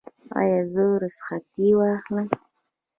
ایا 0.39 0.59
زه 0.73 0.83
رخصتي 1.03 1.67
واخلم؟ 1.77 2.27